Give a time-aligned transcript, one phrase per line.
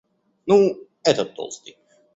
[0.47, 1.77] Ну, этот толстый.